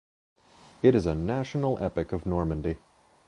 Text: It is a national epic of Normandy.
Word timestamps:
It 0.81 0.95
is 0.95 1.05
a 1.05 1.13
national 1.13 1.77
epic 1.77 2.11
of 2.11 2.25
Normandy. 2.25 2.77